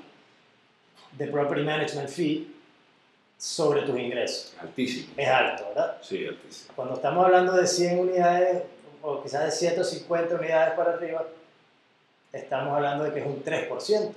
de 1.17 1.27
property 1.27 1.63
management 1.63 2.07
fee, 2.07 2.47
sobre 3.39 3.81
tus 3.81 3.97
ingresos. 3.97 4.53
Altísimo. 4.61 5.13
Es 5.17 5.27
alto, 5.27 5.65
¿verdad? 5.69 5.97
Sí, 6.03 6.27
altísimo. 6.27 6.73
Cuando 6.75 6.93
estamos 6.93 7.25
hablando 7.25 7.53
de 7.53 7.65
100 7.65 7.99
unidades, 7.99 8.63
o 9.01 9.23
quizás 9.23 9.45
de 9.45 9.51
150 9.51 10.35
unidades 10.35 10.75
para 10.75 10.93
arriba, 10.93 11.25
estamos 12.31 12.71
hablando 12.75 13.05
de 13.05 13.13
que 13.13 13.19
es 13.21 13.25
un 13.25 13.43
3%. 13.43 14.11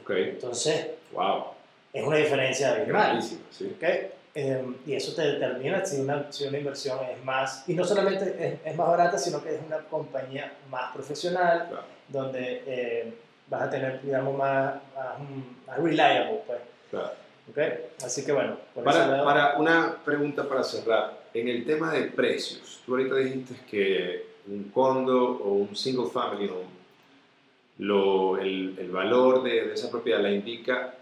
Okay. 0.00 0.30
Entonces, 0.30 0.86
wow. 1.12 1.48
es 1.92 2.02
una 2.02 2.16
diferencia 2.16 2.72
abismal. 2.72 3.22
Sí. 3.22 3.74
Okay. 3.76 4.10
Eh, 4.34 4.64
y 4.86 4.94
eso 4.94 5.14
te 5.14 5.22
determina 5.22 5.84
si 5.84 6.00
una, 6.00 6.32
si 6.32 6.46
una 6.46 6.58
inversión 6.58 6.98
es 7.04 7.22
más, 7.22 7.68
y 7.68 7.74
no 7.74 7.84
solamente 7.84 8.34
es, 8.38 8.60
es, 8.64 8.76
más 8.76 8.88
barata, 8.88 9.18
sino 9.18 9.42
que 9.42 9.56
es 9.56 9.60
una 9.66 9.78
compañía 9.80 10.54
más 10.70 10.90
profesional, 10.92 11.66
claro. 11.68 11.84
donde 12.08 12.62
eh, 12.66 13.14
vas 13.48 13.62
a 13.62 13.70
tener, 13.70 14.00
digamos, 14.00 14.36
más, 14.36 14.74
más, 14.94 15.18
más 15.66 15.78
reliable. 15.78 16.40
Pues. 16.46 16.58
Claro. 16.90 17.10
Okay. 17.50 17.72
Así 18.02 18.24
que 18.24 18.32
bueno. 18.32 18.56
Para, 18.74 19.06
lado... 19.06 19.24
para 19.24 19.58
una 19.58 19.96
pregunta 20.02 20.48
para 20.48 20.62
cerrar, 20.62 21.20
en 21.34 21.48
el 21.48 21.66
tema 21.66 21.92
de 21.92 22.04
precios, 22.04 22.80
tú 22.86 22.92
ahorita 22.92 23.16
dijiste 23.16 23.54
que 23.70 24.32
un 24.46 24.70
condo 24.70 25.38
o 25.44 25.52
un 25.52 25.76
single 25.76 26.08
family 26.10 26.48
home 26.48 26.72
lo, 27.78 28.38
el, 28.38 28.76
el, 28.78 28.90
valor 28.90 29.42
de, 29.42 29.66
de, 29.66 29.74
esa 29.74 29.90
propiedad 29.90 30.20
la 30.20 30.30
indica 30.30 30.94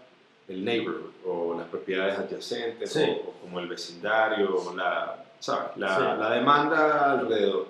el 0.47 0.63
neighborhood 0.63 1.10
o 1.25 1.55
las 1.57 1.67
propiedades 1.67 2.17
adyacentes 2.17 2.91
sí. 2.91 3.03
o, 3.03 3.29
o, 3.29 3.33
como 3.41 3.59
el 3.59 3.67
vecindario, 3.67 4.73
la, 4.75 5.23
¿sabes? 5.39 5.77
La, 5.77 5.95
sí. 5.95 6.01
la, 6.19 6.29
demanda 6.31 7.11
alrededor. 7.11 7.67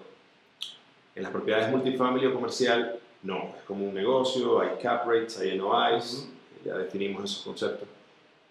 En 1.15 1.24
las 1.24 1.31
propiedades 1.31 1.70
multifamily 1.70 2.27
o 2.27 2.34
comercial, 2.34 3.00
no, 3.24 3.53
es 3.58 3.63
como 3.63 3.86
un 3.86 3.93
negocio, 3.93 4.62
hay 4.62 4.77
cap 4.81 5.05
rates, 5.08 5.38
hay 5.39 5.58
NOIs, 5.58 6.13
uh 6.13 6.17
-huh. 6.17 6.65
ya 6.65 6.77
definimos 6.77 7.24
esos 7.25 7.43
conceptos. 7.43 7.88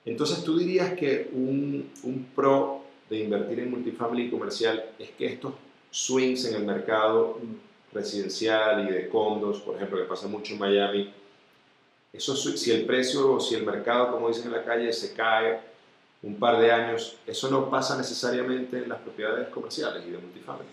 Entonces 0.05 0.45
tú 0.45 0.59
dirías 0.59 0.93
que 0.95 1.31
un, 1.33 1.91
un 2.03 2.25
pro 2.35 2.83
de 3.09 3.19
invertir 3.19 3.61
en 3.61 3.71
multifamily 3.71 4.27
y 4.27 4.31
comercial 4.31 4.85
es 4.99 5.11
que 5.11 5.27
estos 5.27 5.55
swings 5.91 6.45
en 6.47 6.55
el 6.55 6.65
mercado 6.65 7.39
residencial 7.93 8.89
y 8.89 8.93
de 8.93 9.09
condos, 9.09 9.61
por 9.61 9.77
ejemplo, 9.77 9.99
que 9.99 10.05
pasa 10.05 10.29
mucho 10.29 10.55
en 10.55 10.61
Miami, 10.61 11.13
eso, 12.13 12.35
si 12.37 12.71
el 12.73 12.87
precio 12.87 13.35
o 13.35 13.41
si 13.41 13.55
el 13.55 13.65
mercado, 13.65 14.13
como 14.13 14.29
dicen 14.29 14.47
en 14.47 14.53
la 14.53 14.65
calle, 14.65 14.93
se 14.93 15.15
cae 15.15 15.61
un 16.23 16.37
par 16.37 16.59
de 16.59 16.71
años, 16.71 17.17
eso 17.27 17.51
no 17.51 17.71
pasa 17.71 17.97
necesariamente 17.97 18.79
en 18.79 18.89
las 18.89 18.99
propiedades 18.99 19.49
comerciales 19.49 20.03
y 20.07 20.11
de 20.11 20.19
multifamily. 20.19 20.69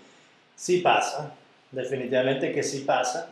Sí 0.56 0.79
pasa, 0.79 1.36
definitivamente 1.72 2.51
que 2.51 2.63
sí 2.63 2.82
pasa. 2.82 3.29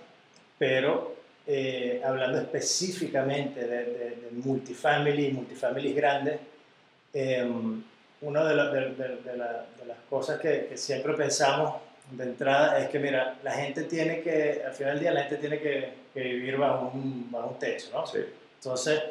pero 0.57 1.15
eh, 1.47 2.01
hablando 2.03 2.39
específicamente 2.39 3.67
de, 3.67 3.85
de, 3.85 4.29
multifamily, 4.31 5.31
multifamilies 5.31 5.95
grandes, 5.95 6.39
eh, 7.13 7.47
una 8.21 8.43
de, 8.45 8.55
de, 8.55 9.37
las 9.37 9.97
cosas 10.09 10.39
que, 10.39 10.75
siempre 10.75 11.13
pensamos 11.13 11.75
de 12.11 12.23
entrada 12.23 12.79
es 12.79 12.89
que, 12.89 12.99
mira, 12.99 13.37
la 13.43 13.51
gente 13.51 13.83
tiene 13.83 14.21
que, 14.21 14.61
al 14.65 14.73
final 14.73 14.93
del 14.93 14.99
día, 15.01 15.11
la 15.11 15.21
gente 15.23 15.37
tiene 15.37 15.59
que, 15.59 16.05
vivir 16.13 16.57
bajo 16.57 16.91
un, 16.93 17.29
bajo 17.29 17.49
un, 17.49 17.59
techo, 17.59 17.89
¿no? 17.91 18.05
Sí. 18.05 18.19
Entonces, 18.57 19.01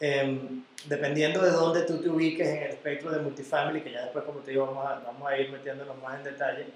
em, 0.00 0.64
dependiendo 0.86 1.42
de 1.42 1.50
dónde 1.50 1.82
tú 1.82 2.00
te 2.00 2.08
ubiques 2.08 2.48
en 2.48 2.62
el 2.62 2.70
espectro 2.70 3.12
de 3.12 3.20
multifamily, 3.20 3.82
que 3.82 3.92
ya 3.92 4.02
después, 4.02 4.24
como 4.24 4.40
te 4.40 4.50
digo, 4.50 4.66
vamos 4.66 4.86
a, 4.86 5.00
vamos 5.00 5.28
a 5.30 5.38
ir 5.38 5.50
metiéndonos 5.50 5.96
más 6.02 6.18
en 6.18 6.24
detalle, 6.24 6.66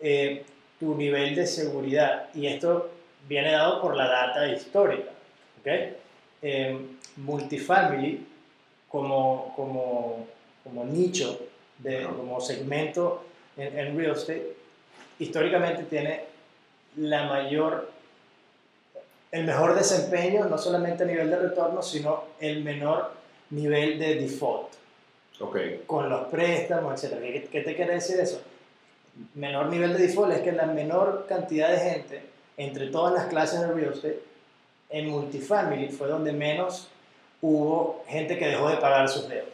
eh, 0.00 0.44
tu 0.78 0.94
nivel 0.94 1.34
de 1.34 1.46
seguridad, 1.46 2.28
y 2.34 2.46
esto 2.46 2.90
viene 3.28 3.52
dado 3.52 3.80
por 3.80 3.96
la 3.96 4.08
data 4.08 4.46
histórica, 4.46 5.10
¿ok? 5.60 5.96
Em, 6.42 6.96
multifamily 7.16 8.26
como, 8.88 9.52
como, 9.56 10.26
como 10.62 10.84
nicho, 10.84 11.40
de, 11.78 12.04
como 12.04 12.40
segmento 12.40 13.24
en, 13.56 13.78
en 13.78 13.96
real 13.96 14.12
estate, 14.12 14.59
históricamente 15.20 15.84
tiene 15.84 16.24
la 16.96 17.24
mayor, 17.24 17.90
el 19.30 19.44
mejor 19.44 19.74
desempeño, 19.74 20.46
no 20.46 20.58
solamente 20.58 21.04
a 21.04 21.06
nivel 21.06 21.30
de 21.30 21.38
retorno, 21.38 21.82
sino 21.82 22.24
el 22.40 22.64
menor 22.64 23.12
nivel 23.50 23.98
de 23.98 24.16
default. 24.16 24.70
Okay. 25.38 25.84
Con 25.86 26.10
los 26.10 26.26
préstamos, 26.28 27.02
etc. 27.02 27.18
¿Qué, 27.20 27.48
¿Qué, 27.50 27.60
te 27.62 27.76
quiere 27.76 27.94
decir 27.94 28.18
eso? 28.18 28.42
Menor 29.34 29.66
nivel 29.66 29.92
de 29.92 30.06
default 30.06 30.32
es 30.32 30.40
que 30.40 30.52
la 30.52 30.66
menor 30.66 31.26
cantidad 31.28 31.70
de 31.70 31.78
gente 31.78 32.22
entre 32.56 32.88
todas 32.88 33.14
las 33.14 33.26
clases 33.26 33.60
de 33.60 33.72
real 33.72 33.92
estate 33.94 34.22
en 34.90 35.08
multifamily 35.08 35.88
fue 35.88 36.08
donde 36.08 36.32
menos 36.32 36.88
hubo 37.40 38.04
gente 38.06 38.38
que 38.38 38.48
dejó 38.48 38.68
de 38.68 38.76
pagar 38.76 39.08
sus 39.08 39.28
deudas. 39.28 39.48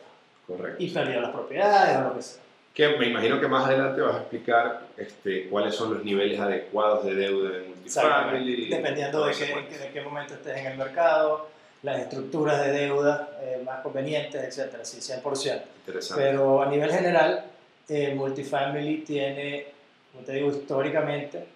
Correcto. 0.46 0.82
Y 0.82 0.90
perdió 0.90 1.20
las 1.20 1.30
propiedades 1.30 1.98
o 1.98 2.00
lo 2.02 2.16
que 2.16 2.22
sea 2.22 2.45
que 2.76 2.98
me 2.98 3.06
imagino 3.06 3.40
que 3.40 3.48
más 3.48 3.64
adelante 3.64 4.02
vas 4.02 4.16
a 4.16 4.18
explicar 4.18 4.82
este, 4.98 5.48
cuáles 5.48 5.74
son 5.74 5.94
los 5.94 6.04
niveles 6.04 6.38
adecuados 6.38 7.06
de 7.06 7.14
deuda 7.14 7.56
en 7.56 7.70
multifamily. 7.70 8.68
Dependiendo 8.68 9.24
de 9.24 9.32
qué, 9.32 9.78
de 9.78 9.90
qué 9.94 10.02
momento 10.02 10.34
estés 10.34 10.58
en 10.58 10.66
el 10.66 10.76
mercado, 10.76 11.48
las 11.82 12.00
estructuras 12.00 12.66
de 12.66 12.72
deuda 12.72 13.30
eh, 13.40 13.62
más 13.64 13.80
convenientes, 13.80 14.44
etcétera, 14.44 14.84
sí, 14.84 14.98
100%. 14.98 15.62
Interesante. 15.86 16.22
Pero 16.22 16.62
a 16.62 16.66
nivel 16.66 16.92
general, 16.92 17.46
eh, 17.88 18.14
multifamily 18.14 18.98
tiene, 18.98 19.68
como 20.12 20.26
te 20.26 20.32
digo, 20.32 20.50
históricamente, 20.50 21.46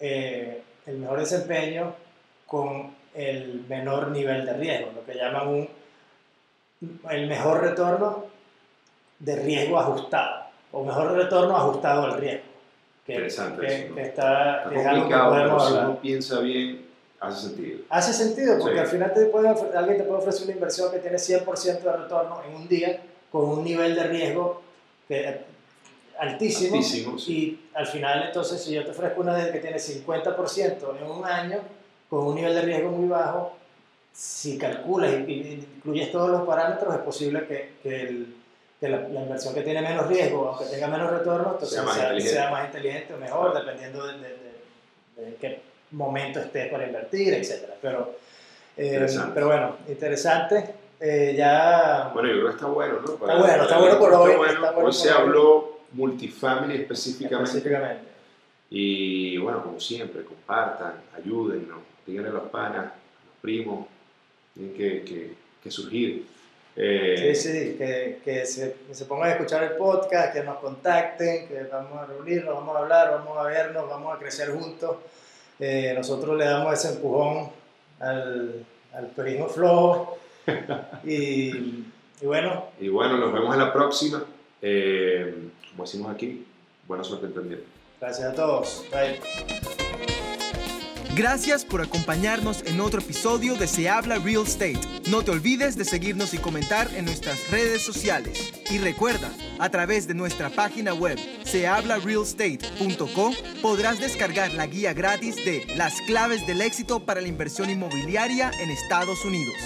eh, 0.00 0.62
el 0.84 0.98
mejor 0.98 1.20
desempeño 1.20 1.94
con 2.44 2.92
el 3.14 3.64
menor 3.68 4.08
nivel 4.08 4.44
de 4.44 4.52
riesgo, 4.54 4.90
lo 4.96 5.04
que 5.04 5.14
llaman 5.14 5.46
un, 5.46 5.68
el 7.08 7.28
mejor 7.28 7.62
retorno 7.62 8.24
de 9.20 9.36
riesgo 9.36 9.78
ajustado 9.78 10.45
o 10.76 10.84
mejor 10.84 11.12
retorno 11.12 11.56
ajustado 11.56 12.02
al 12.02 12.18
riesgo. 12.18 12.44
Que, 13.06 13.14
Interesante. 13.14 13.90
Que, 13.94 14.02
está, 14.02 14.66
que 14.68 14.78
es 14.78 14.86
algo 14.86 15.08
que 15.08 15.14
podemos 15.14 15.68
si 15.68 15.74
uno 15.74 15.98
piensa 16.00 16.40
bien, 16.40 16.86
hace 17.18 17.48
sentido. 17.48 17.78
Hace 17.88 18.12
sentido, 18.12 18.58
porque 18.58 18.80
al 18.80 18.86
final 18.86 19.12
te 19.14 19.24
puede, 19.26 19.48
alguien 19.48 19.96
te 19.96 20.04
puede 20.04 20.18
ofrecer 20.18 20.44
una 20.44 20.54
inversión 20.54 20.92
que 20.92 20.98
tiene 20.98 21.16
100% 21.16 21.80
de 21.80 21.96
retorno 21.96 22.42
en 22.46 22.54
un 22.54 22.68
día 22.68 23.00
con 23.32 23.48
un 23.48 23.64
nivel 23.64 23.94
de 23.94 24.02
riesgo 24.04 24.60
que, 25.08 25.44
altísimo, 26.18 26.76
altísimo 26.76 27.16
y 27.26 27.58
al 27.74 27.86
final 27.86 28.24
entonces 28.26 28.62
si 28.62 28.74
yo 28.74 28.84
te 28.84 28.90
ofrezco 28.90 29.20
una 29.20 29.50
que 29.50 29.60
tiene 29.60 29.76
50% 29.76 30.98
en 30.98 31.10
un 31.10 31.24
año 31.24 31.58
con 32.10 32.26
un 32.26 32.34
nivel 32.34 32.54
de 32.54 32.62
riesgo 32.62 32.90
muy 32.90 33.08
bajo, 33.08 33.56
si 34.12 34.58
calculas 34.58 35.12
y, 35.26 35.66
incluyes 35.76 36.10
todos 36.10 36.30
los 36.30 36.42
parámetros 36.42 36.94
es 36.94 37.00
posible 37.00 37.46
que, 37.46 37.72
que 37.82 38.02
el 38.02 38.36
que 38.80 38.88
la, 38.88 39.08
inversión 39.08 39.54
que 39.54 39.62
tiene 39.62 39.80
menos 39.80 40.06
riesgo, 40.06 40.48
aunque 40.48 40.66
tenga 40.66 40.88
menos 40.88 41.10
retorno, 41.10 41.52
entonces 41.52 41.70
sea 41.70 42.50
más, 42.50 42.66
inteligente. 42.66 43.14
o 43.14 43.16
mejor, 43.16 43.54
dependiendo 43.54 44.06
de, 44.06 44.18
de, 45.16 45.34
qué 45.40 45.60
momento 45.92 46.40
estés 46.40 46.70
para 46.70 46.86
invertir, 46.86 47.34
etc. 47.34 47.70
Pero, 47.80 48.16
eh, 48.76 49.06
pero 49.32 49.46
bueno, 49.46 49.76
interesante. 49.88 50.74
Eh, 51.00 51.34
ya... 51.36 52.10
Bueno, 52.12 52.28
yo 52.28 52.34
creo 52.36 52.46
que 52.48 52.54
está 52.54 52.66
bueno, 52.66 52.94
¿no? 53.00 53.12
está 53.12 53.38
bueno, 53.38 53.62
está 53.62 53.78
bueno 53.78 53.98
por 53.98 54.14
hoy. 54.14 54.32
hoy 54.76 54.92
se 54.92 55.10
habló 55.10 55.80
multifamily 55.92 56.76
específicamente. 56.82 57.50
específicamente. 57.50 58.04
Y 58.68 59.38
bueno, 59.38 59.62
como 59.62 59.80
siempre, 59.80 60.22
compartan, 60.24 60.94
ayúdennos, 61.16 61.78
díganle 62.06 62.30
a 62.30 62.32
los 62.32 62.48
panas, 62.50 62.86
a 62.86 63.26
los 63.26 63.36
primos, 63.40 63.86
tienen 64.52 64.74
que, 64.74 65.02
que, 65.02 65.34
que 65.62 65.70
surgir. 65.70 66.26
Eh, 66.78 67.32
sí, 67.34 67.50
sí, 67.50 67.74
que, 67.78 68.20
que, 68.22 68.44
se, 68.44 68.76
se, 68.90 69.04
pongan 69.06 69.30
a 69.30 69.32
escuchar 69.32 69.62
el 69.62 69.70
podcast, 69.72 70.34
que 70.34 70.42
nos 70.42 70.58
contacten, 70.58 71.48
que 71.48 71.62
vamos 71.72 71.98
a 71.98 72.04
reunirnos, 72.04 72.54
vamos 72.54 72.76
a 72.76 72.80
hablar, 72.80 73.10
vamos 73.12 73.38
a 73.38 73.44
vernos, 73.44 73.88
vamos 73.88 74.14
a 74.14 74.18
crecer 74.18 74.50
juntos. 74.50 74.96
Eh, 75.58 75.94
nosotros 75.96 76.36
le 76.36 76.44
damos 76.44 76.74
ese 76.74 76.94
empujón 76.94 77.48
al, 77.98 78.66
al 78.92 79.10
turismo 79.10 79.48
flow. 79.48 80.08
y, 81.04 81.84
y, 82.20 82.26
bueno. 82.26 82.66
Y 82.78 82.88
bueno, 82.88 83.16
nos 83.16 83.32
vemos 83.32 83.54
en 83.54 83.60
la 83.60 83.72
próxima. 83.72 84.22
Eh, 84.60 85.34
como 85.70 85.84
decimos 85.84 86.14
aquí, 86.14 86.46
buena 86.86 87.02
suerte 87.02 87.26
entendiendo. 87.26 87.64
Gracias 87.98 88.32
a 88.32 88.34
todos. 88.34 88.84
Bye. 88.92 89.85
Gracias 91.16 91.64
por 91.64 91.80
acompañarnos 91.80 92.62
en 92.66 92.78
otro 92.78 93.00
episodio 93.00 93.54
de 93.54 93.66
Se 93.66 93.88
habla 93.88 94.18
Real 94.18 94.42
Estate. 94.42 94.78
No 95.08 95.22
te 95.22 95.30
olvides 95.30 95.74
de 95.74 95.86
seguirnos 95.86 96.34
y 96.34 96.36
comentar 96.36 96.90
en 96.94 97.06
nuestras 97.06 97.50
redes 97.50 97.80
sociales. 97.80 98.52
Y 98.70 98.76
recuerda, 98.76 99.32
a 99.58 99.70
través 99.70 100.06
de 100.06 100.12
nuestra 100.12 100.50
página 100.50 100.92
web 100.92 101.18
sehablarealestate.com 101.44 103.34
podrás 103.62 103.98
descargar 103.98 104.52
la 104.52 104.66
guía 104.66 104.92
gratis 104.92 105.36
de 105.36 105.64
Las 105.74 106.02
claves 106.02 106.46
del 106.46 106.60
éxito 106.60 107.00
para 107.00 107.22
la 107.22 107.28
inversión 107.28 107.70
inmobiliaria 107.70 108.50
en 108.60 108.68
Estados 108.68 109.24
Unidos. 109.24 109.56